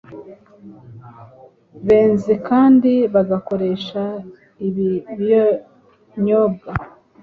[1.87, 4.03] benze kandi bagakoresha
[4.67, 4.89] ibi
[6.13, 6.71] binyobwa